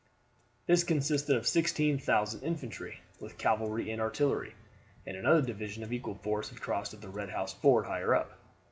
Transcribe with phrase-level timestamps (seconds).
[0.65, 4.55] This consisted of 16,000 infantry, with cavalry and artillery,
[5.05, 8.39] and another division of equal force had crossed at the Red House ford higher up.